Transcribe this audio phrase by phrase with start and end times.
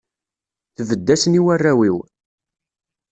[0.75, 1.97] Tbedd-asen i warraw-iw.